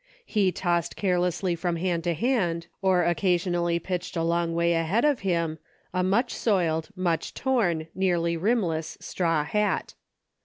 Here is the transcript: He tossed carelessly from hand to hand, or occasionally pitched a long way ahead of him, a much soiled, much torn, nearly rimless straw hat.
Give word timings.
He 0.25 0.51
tossed 0.51 0.95
carelessly 0.95 1.53
from 1.55 1.75
hand 1.75 2.03
to 2.05 2.15
hand, 2.15 2.65
or 2.81 3.03
occasionally 3.03 3.77
pitched 3.77 4.17
a 4.17 4.23
long 4.23 4.55
way 4.55 4.73
ahead 4.73 5.05
of 5.05 5.19
him, 5.19 5.59
a 5.93 6.01
much 6.01 6.33
soiled, 6.33 6.89
much 6.95 7.35
torn, 7.35 7.85
nearly 7.93 8.35
rimless 8.35 8.97
straw 8.99 9.43
hat. 9.43 9.93